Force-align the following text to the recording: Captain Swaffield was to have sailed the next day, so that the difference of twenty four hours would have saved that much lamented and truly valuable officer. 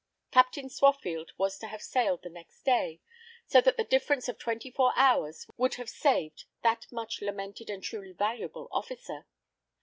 Captain 0.31 0.67
Swaffield 0.67 1.29
was 1.37 1.59
to 1.59 1.67
have 1.67 1.79
sailed 1.83 2.23
the 2.23 2.29
next 2.29 2.63
day, 2.63 3.01
so 3.45 3.61
that 3.61 3.77
the 3.77 3.83
difference 3.83 4.27
of 4.27 4.39
twenty 4.39 4.71
four 4.71 4.91
hours 4.95 5.45
would 5.57 5.75
have 5.75 5.89
saved 5.91 6.45
that 6.63 6.91
much 6.91 7.21
lamented 7.21 7.69
and 7.69 7.83
truly 7.83 8.11
valuable 8.11 8.67
officer. 8.71 9.27